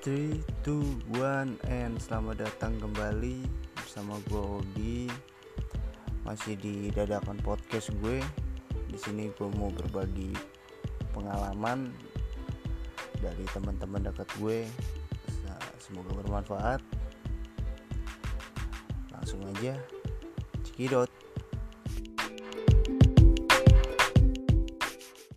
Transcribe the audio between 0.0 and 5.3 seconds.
3, 2, 1 and selamat datang kembali bersama gue Obi